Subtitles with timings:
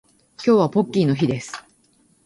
[0.43, 1.63] 今日はポッキーの日です